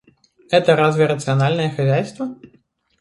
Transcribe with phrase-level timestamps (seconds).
[0.49, 2.35] Это разве рациональное хозяйство?